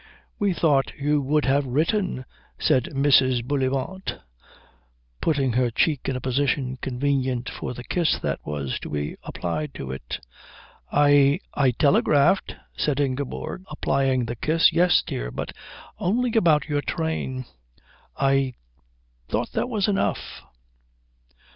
"We 0.39 0.55
thought 0.55 0.95
you 0.97 1.21
would 1.21 1.45
have 1.45 1.63
written," 1.67 2.25
said 2.57 2.85
Mrs. 2.85 3.45
Bullivant, 3.45 4.17
putting 5.21 5.53
her 5.53 5.69
cheek 5.69 6.09
in 6.09 6.15
a 6.15 6.19
position 6.19 6.79
convenient 6.81 7.47
for 7.47 7.75
the 7.75 7.83
kiss 7.83 8.17
that 8.23 8.39
was 8.43 8.79
to 8.79 8.89
be 8.89 9.15
applied 9.21 9.75
to 9.75 9.91
it. 9.91 10.19
"I 10.91 11.39
I 11.53 11.69
telegraphed," 11.69 12.55
said 12.75 12.99
Ingeborg, 12.99 13.61
applying 13.69 14.25
the 14.25 14.35
kiss. 14.35 14.73
"Yes, 14.73 15.03
dear, 15.05 15.29
but 15.29 15.51
only 15.99 16.31
about 16.35 16.65
your 16.67 16.81
train." 16.81 17.45
"I 18.17 18.55
thought 19.29 19.51
that 19.51 19.69
was 19.69 19.87
enough." 19.87 20.41